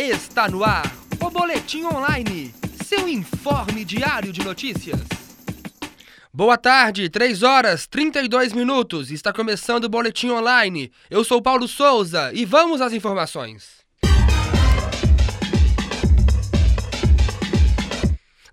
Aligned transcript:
Está 0.00 0.48
no 0.48 0.62
ar 0.62 0.84
o 1.20 1.28
Boletim 1.28 1.82
Online, 1.82 2.54
seu 2.84 3.08
informe 3.08 3.84
diário 3.84 4.32
de 4.32 4.44
notícias. 4.44 5.00
Boa 6.32 6.56
tarde, 6.56 7.08
3 7.08 7.42
horas 7.42 7.88
32 7.88 8.52
minutos. 8.52 9.10
Está 9.10 9.32
começando 9.32 9.86
o 9.86 9.88
Boletim 9.88 10.30
Online. 10.30 10.92
Eu 11.10 11.24
sou 11.24 11.42
Paulo 11.42 11.66
Souza 11.66 12.30
e 12.32 12.44
vamos 12.44 12.80
às 12.80 12.92
informações. 12.92 13.84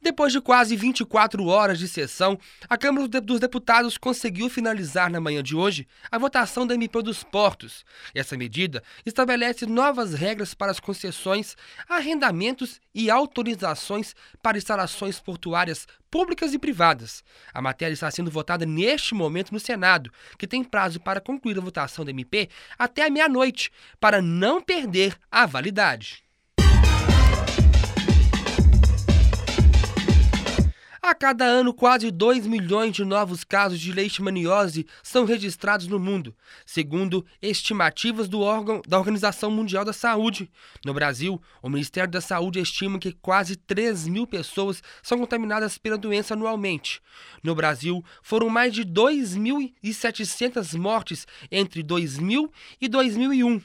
Depois 0.05 0.31
de 0.31 0.39
quase 0.39 0.75
24 0.75 1.47
horas 1.47 1.79
de 1.79 1.87
sessão, 1.87 2.37
a 2.69 2.77
Câmara 2.77 3.07
dos 3.07 3.39
Deputados 3.39 3.97
conseguiu 3.97 4.51
finalizar 4.51 5.09
na 5.09 5.19
manhã 5.19 5.41
de 5.41 5.55
hoje 5.55 5.87
a 6.11 6.19
votação 6.19 6.67
da 6.67 6.75
MP 6.75 7.01
dos 7.01 7.23
Portos. 7.23 7.83
Essa 8.13 8.37
medida 8.37 8.83
estabelece 9.03 9.65
novas 9.65 10.13
regras 10.13 10.53
para 10.53 10.71
as 10.71 10.79
concessões, 10.79 11.57
arrendamentos 11.89 12.79
e 12.93 13.09
autorizações 13.09 14.15
para 14.43 14.59
instalações 14.59 15.19
portuárias 15.19 15.87
públicas 16.11 16.53
e 16.53 16.59
privadas. 16.59 17.23
A 17.51 17.59
matéria 17.59 17.95
está 17.95 18.11
sendo 18.11 18.29
votada 18.29 18.63
neste 18.63 19.15
momento 19.15 19.51
no 19.51 19.59
Senado, 19.59 20.11
que 20.37 20.45
tem 20.45 20.63
prazo 20.63 20.99
para 20.99 21.19
concluir 21.19 21.57
a 21.57 21.61
votação 21.61 22.05
da 22.05 22.11
MP 22.11 22.47
até 22.77 23.07
a 23.07 23.09
meia-noite, 23.09 23.71
para 23.99 24.21
não 24.21 24.61
perder 24.61 25.17
a 25.31 25.47
validade. 25.47 26.24
A 31.07 31.13
cada 31.13 31.45
ano, 31.45 31.71
quase 31.71 32.09
2 32.09 32.47
milhões 32.47 32.95
de 32.95 33.05
novos 33.05 33.43
casos 33.43 33.79
de 33.79 33.91
leishmaniose 33.91 34.87
são 35.03 35.23
registrados 35.23 35.85
no 35.85 35.99
mundo, 35.99 36.35
segundo 36.65 37.23
estimativas 37.39 38.27
do 38.27 38.41
órgão 38.41 38.81
da 38.87 38.97
Organização 38.97 39.51
Mundial 39.51 39.85
da 39.85 39.93
Saúde. 39.93 40.49
No 40.83 40.95
Brasil, 40.95 41.39
o 41.61 41.69
Ministério 41.69 42.09
da 42.09 42.21
Saúde 42.21 42.59
estima 42.59 42.97
que 42.97 43.11
quase 43.11 43.55
3 43.55 44.07
mil 44.07 44.25
pessoas 44.25 44.81
são 45.03 45.19
contaminadas 45.19 45.77
pela 45.77 45.95
doença 45.95 46.33
anualmente. 46.33 46.99
No 47.43 47.53
Brasil, 47.53 48.03
foram 48.23 48.49
mais 48.49 48.73
de 48.73 48.83
2.700 48.83 50.75
mortes 50.75 51.27
entre 51.51 51.83
2000 51.83 52.51
e 52.81 52.87
2001. 52.87 53.61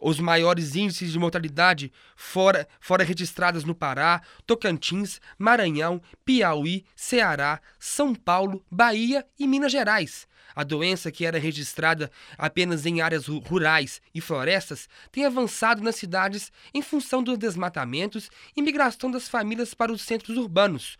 Os 0.00 0.18
maiores 0.18 0.76
índices 0.76 1.12
de 1.12 1.18
mortalidade 1.18 1.92
fora, 2.16 2.68
fora 2.80 3.04
registrados 3.04 3.64
no 3.64 3.74
Pará, 3.74 4.22
Tocantins, 4.46 5.20
Maranhão, 5.38 6.00
Piauí, 6.24 6.84
Ceará, 6.94 7.60
São 7.78 8.14
Paulo, 8.14 8.64
Bahia 8.70 9.26
e 9.38 9.46
Minas 9.46 9.72
Gerais. 9.72 10.26
A 10.54 10.62
doença, 10.62 11.10
que 11.10 11.26
era 11.26 11.38
registrada 11.38 12.10
apenas 12.38 12.86
em 12.86 13.00
áreas 13.00 13.26
rurais 13.26 14.00
e 14.14 14.20
florestas, 14.20 14.88
tem 15.10 15.26
avançado 15.26 15.82
nas 15.82 15.96
cidades 15.96 16.52
em 16.72 16.80
função 16.80 17.22
dos 17.22 17.36
desmatamentos 17.36 18.30
e 18.56 18.62
migração 18.62 19.10
das 19.10 19.28
famílias 19.28 19.74
para 19.74 19.92
os 19.92 20.02
centros 20.02 20.36
urbanos. 20.36 20.96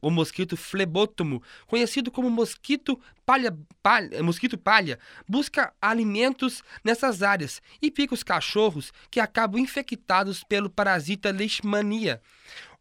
o 0.00 0.10
mosquito 0.10 0.56
flebótomo, 0.56 1.42
conhecido 1.66 2.10
como 2.10 2.28
mosquito 2.28 3.00
palha, 3.24 3.56
palha, 3.82 4.22
mosquito 4.22 4.56
palha, 4.56 4.98
busca 5.28 5.72
alimentos 5.80 6.62
nessas 6.82 7.22
áreas 7.22 7.60
e 7.80 7.90
pica 7.90 8.14
os 8.14 8.22
cachorros 8.22 8.92
que 9.10 9.20
acabam 9.20 9.60
infectados 9.60 10.44
pelo 10.44 10.70
parasita 10.70 11.30
leishmania. 11.30 12.20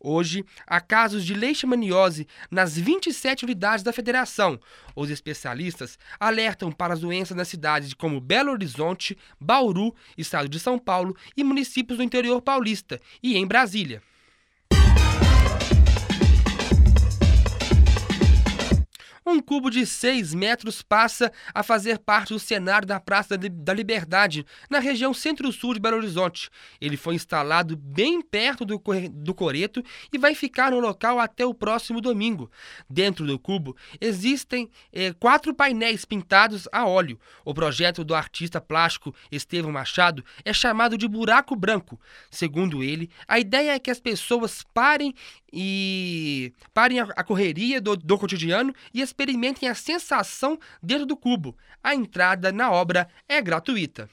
Hoje, 0.06 0.44
há 0.68 0.82
casos 0.82 1.26
de 1.26 1.34
leishmaniose 1.34 2.28
nas 2.52 2.78
27 2.78 3.46
unidades 3.46 3.84
da 3.84 3.94
federação. 3.94 4.60
Os 4.94 5.10
especialistas 5.10 5.98
alertam 6.20 6.74
para 6.74 6.94
as 6.94 7.00
doenças 7.00 7.38
nas 7.38 7.48
cidades 7.48 7.94
como 7.94 8.20
Belo 8.20 8.52
Horizonte, 8.52 9.18
Bauru, 9.40 9.96
estado 10.18 10.50
de 10.50 10.60
São 10.60 10.78
Paulo 10.78 11.16
e 11.38 11.44
municípios 11.44 11.98
do 11.98 12.04
interior 12.04 12.42
paulista 12.42 13.00
e 13.24 13.38
em 13.38 13.48
Brasília. 13.48 14.04
Um 19.34 19.40
cubo 19.40 19.72
de 19.72 19.84
6 19.84 20.36
metros 20.36 20.84
passa 20.84 21.32
a 21.56 21.64
fazer 21.64 21.98
parte 21.98 22.34
do 22.34 22.40
cenário 22.40 22.88
da 22.88 23.00
Praça 23.00 23.36
da 23.36 23.74
Liberdade, 23.74 24.46
na 24.70 24.78
região 24.78 25.12
centro-sul 25.12 25.74
de 25.74 25.80
Belo 25.80 25.98
Horizonte. 25.98 26.52
Ele 26.80 26.96
foi 26.96 27.16
instalado 27.16 27.76
bem 27.76 28.22
perto 28.22 28.64
do, 28.64 28.80
do 29.12 29.34
coreto 29.34 29.84
e 30.14 30.20
vai 30.20 30.36
ficar 30.36 30.70
no 30.70 30.80
local 30.80 31.20
até 31.20 31.44
o 31.44 31.52
próximo 31.52 32.00
domingo. 32.00 32.52
Dentro 32.88 33.26
do 33.26 33.40
cubo 33.40 33.76
existem 34.00 34.70
eh, 34.92 35.14
quatro 35.14 35.52
painéis 35.52 36.06
pintados 36.06 36.68
a 36.72 36.86
óleo. 36.86 37.20
O 37.44 37.56
projeto 37.56 38.04
do 38.04 38.14
artista 38.14 38.62
plástico 38.62 39.16
Estevão 39.32 39.72
Machado 39.72 40.24
é 40.46 40.54
chamado 40.54 40.96
de 40.96 41.08
buraco 41.08 41.56
branco. 41.56 42.00
Segundo 42.30 42.84
ele, 42.84 43.10
a 43.28 43.40
ideia 43.40 43.72
é 43.72 43.80
que 43.80 43.90
as 43.90 44.00
pessoas 44.00 44.64
parem 44.76 45.12
e 45.56 46.52
parem 46.74 47.00
a, 47.00 47.24
correria 47.24 47.80
do, 47.80 47.96
do 47.96 48.18
cotidiano 48.18 48.74
e 48.92 49.04
experimentem 49.24 49.70
a 49.70 49.76
sensação 49.76 50.60
dentro 50.82 51.06
do 51.06 51.16
cubo. 51.16 51.56
A 51.82 51.96
entrada 51.96 52.52
na 52.52 52.70
obra 52.70 53.08
é 53.28 53.42
gratuita. 53.42 54.10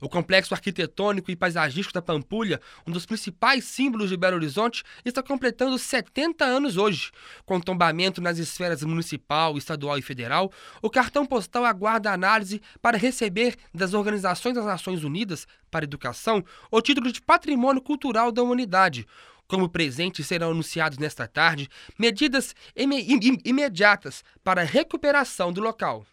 O 0.00 0.08
complexo 0.08 0.52
arquitetônico 0.52 1.30
e 1.30 1.36
paisagístico 1.36 1.94
da 1.94 2.02
Pampulha, 2.02 2.60
um 2.84 2.90
dos 2.90 3.06
principais 3.06 3.64
símbolos 3.64 4.10
de 4.10 4.16
Belo 4.16 4.34
Horizonte, 4.34 4.82
está 5.04 5.22
completando 5.22 5.78
70 5.78 6.44
anos 6.44 6.76
hoje. 6.76 7.12
Com 7.44 7.60
tombamento 7.60 8.20
nas 8.20 8.36
esferas 8.38 8.82
municipal, 8.82 9.56
estadual 9.56 9.96
e 9.96 10.02
federal, 10.02 10.50
o 10.80 10.90
cartão 10.90 11.24
postal 11.24 11.64
aguarda 11.64 12.12
análise 12.12 12.60
para 12.80 12.98
receber 12.98 13.56
das 13.72 13.94
Organizações 13.94 14.56
das 14.56 14.64
Nações 14.64 15.04
Unidas 15.04 15.46
para 15.70 15.84
Educação 15.84 16.44
o 16.68 16.80
título 16.82 17.12
de 17.12 17.22
Patrimônio 17.22 17.80
Cultural 17.80 18.32
da 18.32 18.42
Humanidade. 18.42 19.06
Como 19.52 19.68
presentes 19.68 20.26
serão 20.26 20.52
anunciados 20.52 20.96
nesta 20.96 21.28
tarde 21.28 21.68
medidas 21.98 22.54
imediatas 23.44 24.24
para 24.42 24.62
a 24.62 24.64
recuperação 24.64 25.52
do 25.52 25.60
local. 25.60 26.06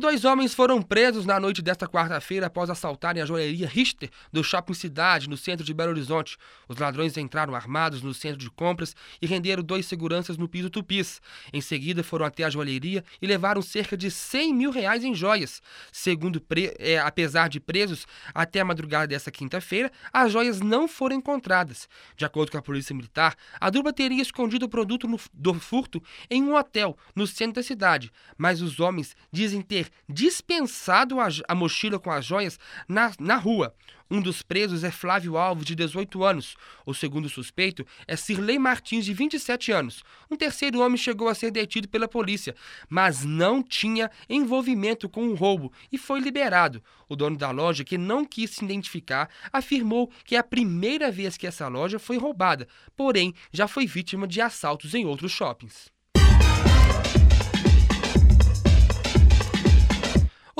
Dois 0.00 0.24
homens 0.24 0.54
foram 0.54 0.80
presos 0.80 1.26
na 1.26 1.38
noite 1.38 1.60
desta 1.60 1.86
quarta-feira 1.86 2.46
após 2.46 2.70
assaltarem 2.70 3.22
a 3.22 3.26
joalheria 3.26 3.68
Richter 3.68 4.08
do 4.32 4.42
Shopping 4.42 4.72
Cidade, 4.72 5.28
no 5.28 5.36
centro 5.36 5.64
de 5.64 5.74
Belo 5.74 5.90
Horizonte. 5.90 6.38
Os 6.66 6.78
ladrões 6.78 7.16
entraram 7.18 7.54
armados 7.54 8.00
no 8.00 8.14
centro 8.14 8.38
de 8.38 8.50
compras 8.50 8.96
e 9.20 9.26
renderam 9.26 9.62
dois 9.62 9.84
seguranças 9.84 10.38
no 10.38 10.48
piso 10.48 10.70
tupis. 10.70 11.20
Em 11.52 11.60
seguida, 11.60 12.02
foram 12.02 12.24
até 12.24 12.44
a 12.44 12.50
joalheria 12.50 13.04
e 13.20 13.26
levaram 13.26 13.60
cerca 13.60 13.94
de 13.94 14.10
100 14.10 14.54
mil 14.54 14.70
reais 14.70 15.04
em 15.04 15.14
joias. 15.14 15.60
Segundo, 15.92 16.42
é, 16.78 16.98
apesar 16.98 17.48
de 17.48 17.60
presos, 17.60 18.06
até 18.34 18.60
a 18.60 18.64
madrugada 18.64 19.06
desta 19.06 19.30
quinta-feira, 19.30 19.92
as 20.10 20.32
joias 20.32 20.60
não 20.60 20.88
foram 20.88 21.16
encontradas. 21.16 21.86
De 22.16 22.24
acordo 22.24 22.50
com 22.50 22.58
a 22.58 22.62
Polícia 22.62 22.96
Militar, 22.96 23.36
a 23.60 23.68
dupla 23.68 23.92
teria 23.92 24.22
escondido 24.22 24.64
o 24.64 24.68
produto 24.68 25.06
no, 25.06 25.20
do 25.34 25.52
furto 25.54 26.02
em 26.30 26.42
um 26.42 26.56
hotel 26.56 26.96
no 27.14 27.26
centro 27.26 27.56
da 27.56 27.62
cidade, 27.62 28.10
mas 28.38 28.62
os 28.62 28.80
homens 28.80 29.14
dizem 29.30 29.60
ter 29.60 29.89
dispensado 30.08 31.20
a, 31.20 31.28
a 31.48 31.54
mochila 31.54 31.98
com 31.98 32.10
as 32.10 32.24
joias 32.24 32.58
na, 32.88 33.12
na 33.18 33.36
rua. 33.36 33.74
Um 34.12 34.20
dos 34.20 34.42
presos 34.42 34.82
é 34.82 34.90
Flávio 34.90 35.38
Alves, 35.38 35.64
de 35.64 35.76
18 35.76 36.24
anos. 36.24 36.56
O 36.84 36.92
segundo 36.92 37.28
suspeito 37.28 37.86
é 38.08 38.16
Cirlei 38.16 38.58
Martins, 38.58 39.04
de 39.04 39.14
27 39.14 39.70
anos. 39.70 40.02
Um 40.28 40.34
terceiro 40.34 40.80
homem 40.80 40.96
chegou 40.96 41.28
a 41.28 41.34
ser 41.34 41.52
detido 41.52 41.88
pela 41.88 42.08
polícia, 42.08 42.56
mas 42.88 43.24
não 43.24 43.62
tinha 43.62 44.10
envolvimento 44.28 45.08
com 45.08 45.28
o 45.28 45.34
roubo 45.36 45.72
e 45.92 45.96
foi 45.96 46.18
liberado. 46.18 46.82
O 47.08 47.14
dono 47.14 47.36
da 47.36 47.52
loja, 47.52 47.84
que 47.84 47.96
não 47.96 48.24
quis 48.24 48.50
se 48.50 48.64
identificar, 48.64 49.30
afirmou 49.52 50.10
que 50.24 50.34
é 50.34 50.38
a 50.40 50.44
primeira 50.44 51.08
vez 51.08 51.36
que 51.36 51.46
essa 51.46 51.68
loja 51.68 52.00
foi 52.00 52.18
roubada, 52.18 52.66
porém 52.96 53.32
já 53.52 53.68
foi 53.68 53.86
vítima 53.86 54.26
de 54.26 54.40
assaltos 54.40 54.92
em 54.92 55.06
outros 55.06 55.30
shoppings. 55.30 55.88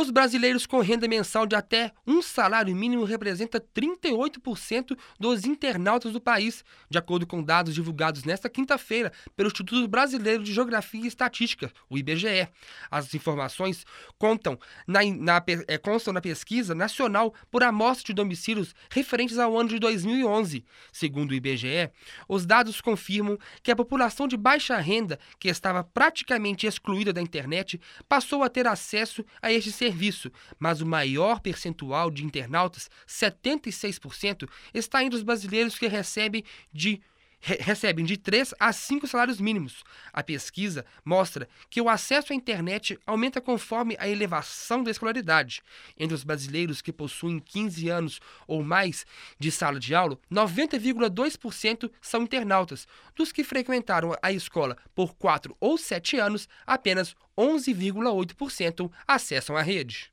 Os 0.00 0.08
brasileiros 0.08 0.64
com 0.64 0.80
renda 0.80 1.06
mensal 1.06 1.44
de 1.44 1.54
até 1.54 1.92
um 2.06 2.22
salário 2.22 2.74
mínimo 2.74 3.04
representam 3.04 3.60
38% 3.60 4.96
dos 5.18 5.44
internautas 5.44 6.10
do 6.14 6.18
país, 6.18 6.64
de 6.88 6.96
acordo 6.96 7.26
com 7.26 7.42
dados 7.42 7.74
divulgados 7.74 8.24
nesta 8.24 8.48
quinta-feira 8.48 9.12
pelo 9.36 9.48
Instituto 9.48 9.86
Brasileiro 9.86 10.42
de 10.42 10.54
Geografia 10.54 11.04
e 11.04 11.06
Estatística, 11.06 11.70
o 11.90 11.98
IBGE. 11.98 12.48
As 12.90 13.12
informações 13.12 13.84
contam 14.18 14.58
na, 14.86 15.00
na, 15.04 15.44
é, 15.68 15.76
constam 15.76 16.14
na 16.14 16.22
pesquisa 16.22 16.74
nacional 16.74 17.34
por 17.50 17.62
amostra 17.62 18.06
de 18.06 18.14
domicílios 18.14 18.74
referentes 18.90 19.36
ao 19.36 19.54
ano 19.58 19.68
de 19.68 19.78
2011. 19.78 20.64
Segundo 20.90 21.32
o 21.32 21.34
IBGE, 21.34 21.90
os 22.26 22.46
dados 22.46 22.80
confirmam 22.80 23.36
que 23.62 23.70
a 23.70 23.76
população 23.76 24.26
de 24.26 24.38
baixa 24.38 24.78
renda, 24.78 25.18
que 25.38 25.48
estava 25.48 25.84
praticamente 25.84 26.66
excluída 26.66 27.12
da 27.12 27.20
internet, 27.20 27.78
passou 28.08 28.42
a 28.42 28.48
ter 28.48 28.66
acesso 28.66 29.22
a 29.42 29.52
este 29.52 29.70
serviço 29.70 29.89
serviço, 29.90 30.30
mas 30.58 30.80
o 30.80 30.86
maior 30.86 31.40
percentual 31.40 32.10
de 32.10 32.24
internautas, 32.24 32.88
76%, 33.06 34.48
está 34.72 35.04
entre 35.04 35.16
os 35.16 35.22
brasileiros 35.22 35.78
que 35.78 35.88
recebem 35.88 36.44
de 36.72 37.00
re 37.40 37.56
recebem 37.60 38.04
de 38.04 38.16
3 38.16 38.54
a 38.58 38.72
5 38.72 39.06
salários 39.06 39.40
mínimos. 39.40 39.82
A 40.12 40.22
pesquisa 40.22 40.84
mostra 41.04 41.48
que 41.68 41.80
o 41.80 41.88
acesso 41.88 42.32
à 42.32 42.36
internet 42.36 42.98
aumenta 43.06 43.40
conforme 43.40 43.96
a 43.98 44.08
elevação 44.08 44.82
da 44.82 44.90
escolaridade. 44.90 45.62
Entre 45.98 46.14
os 46.14 46.22
brasileiros 46.22 46.82
que 46.82 46.92
possuem 46.92 47.38
15 47.38 47.88
anos 47.88 48.20
ou 48.46 48.62
mais 48.62 49.06
de 49.38 49.50
sala 49.50 49.80
de 49.80 49.94
aula, 49.94 50.18
90,2% 50.30 51.90
são 52.00 52.22
internautas. 52.22 52.86
Dos 53.16 53.32
que 53.32 53.42
frequentaram 53.42 54.14
a 54.22 54.32
escola 54.32 54.76
por 54.94 55.14
4 55.14 55.56
ou 55.58 55.78
7 55.78 56.18
anos, 56.18 56.48
apenas 56.66 57.14
11,8% 57.36 58.90
acessam 59.06 59.56
a 59.56 59.62
rede. 59.62 60.12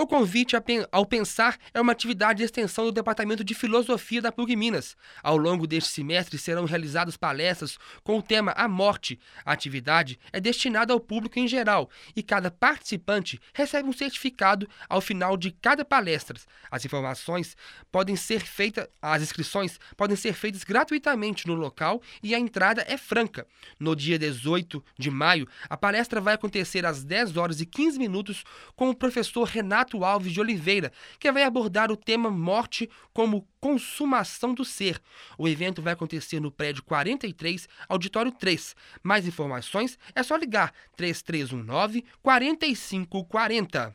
O 0.00 0.06
convite 0.06 0.56
ao 0.90 1.04
pensar 1.04 1.58
é 1.74 1.80
uma 1.80 1.92
atividade 1.92 2.38
de 2.38 2.44
extensão 2.44 2.86
do 2.86 2.90
Departamento 2.90 3.44
de 3.44 3.54
Filosofia 3.54 4.22
da 4.22 4.32
PUC 4.32 4.56
Minas. 4.56 4.96
Ao 5.22 5.36
longo 5.36 5.66
deste 5.66 5.90
semestre 5.90 6.38
serão 6.38 6.64
realizadas 6.64 7.18
palestras 7.18 7.76
com 8.02 8.16
o 8.16 8.22
tema 8.22 8.52
A 8.56 8.66
Morte. 8.66 9.20
A 9.44 9.52
atividade 9.52 10.18
é 10.32 10.40
destinada 10.40 10.94
ao 10.94 11.00
público 11.00 11.38
em 11.38 11.46
geral 11.46 11.90
e 12.16 12.22
cada 12.22 12.50
participante 12.50 13.38
recebe 13.52 13.90
um 13.90 13.92
certificado 13.92 14.66
ao 14.88 15.02
final 15.02 15.36
de 15.36 15.50
cada 15.50 15.84
palestra. 15.84 16.40
As 16.70 16.82
informações 16.82 17.54
podem 17.92 18.16
ser 18.16 18.40
feitas, 18.40 18.88
as 19.02 19.20
inscrições 19.20 19.78
podem 19.98 20.16
ser 20.16 20.32
feitas 20.32 20.64
gratuitamente 20.64 21.46
no 21.46 21.52
local 21.52 22.00
e 22.22 22.34
a 22.34 22.38
entrada 22.38 22.82
é 22.88 22.96
franca. 22.96 23.46
No 23.78 23.94
dia 23.94 24.18
18 24.18 24.82
de 24.98 25.10
maio, 25.10 25.46
a 25.68 25.76
palestra 25.76 26.22
vai 26.22 26.32
acontecer 26.36 26.86
às 26.86 27.04
10 27.04 27.36
horas 27.36 27.60
e 27.60 27.66
15 27.66 27.98
minutos 27.98 28.44
com 28.74 28.88
o 28.88 28.94
professor 28.94 29.44
Renato 29.44 29.89
Renato 29.90 30.04
Alves 30.04 30.32
de 30.32 30.40
Oliveira, 30.40 30.92
que 31.18 31.30
vai 31.32 31.42
abordar 31.42 31.90
o 31.90 31.96
tema 31.96 32.30
morte 32.30 32.88
como 33.12 33.46
consumação 33.60 34.54
do 34.54 34.64
ser. 34.64 35.00
O 35.36 35.48
evento 35.48 35.82
vai 35.82 35.92
acontecer 35.92 36.40
no 36.40 36.50
prédio 36.50 36.82
43, 36.84 37.68
auditório 37.88 38.30
3. 38.32 38.76
Mais 39.02 39.26
informações 39.26 39.98
é 40.14 40.22
só 40.22 40.36
ligar 40.36 40.72
3319 40.96 42.04
4540. 42.22 43.94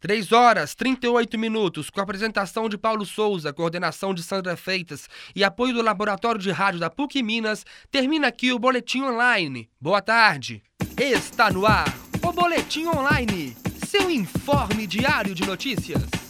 3 0.00 0.32
horas 0.32 0.74
38 0.74 1.38
minutos, 1.38 1.90
com 1.90 2.00
a 2.00 2.02
apresentação 2.02 2.70
de 2.70 2.78
Paulo 2.78 3.04
Souza, 3.04 3.52
coordenação 3.52 4.14
de 4.14 4.22
Sandra 4.22 4.56
Freitas 4.56 5.08
e 5.36 5.44
apoio 5.44 5.74
do 5.74 5.82
Laboratório 5.82 6.40
de 6.40 6.50
Rádio 6.50 6.80
da 6.80 6.88
PUC 6.88 7.22
Minas, 7.22 7.66
termina 7.90 8.28
aqui 8.28 8.50
o 8.50 8.58
Boletim 8.58 9.02
Online. 9.02 9.68
Boa 9.78 10.00
tarde. 10.00 10.62
Está 11.02 11.50
no 11.50 11.64
ar 11.64 11.88
o 12.22 12.30
Boletim 12.30 12.84
Online, 12.84 13.56
seu 13.88 14.10
informe 14.10 14.86
diário 14.86 15.34
de 15.34 15.46
notícias. 15.46 16.29